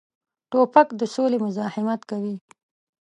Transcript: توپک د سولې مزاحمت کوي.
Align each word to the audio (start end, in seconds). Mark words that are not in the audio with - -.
توپک 0.51 0.87
د 0.99 1.01
سولې 1.15 1.37
مزاحمت 1.45 2.01
کوي. 2.09 2.35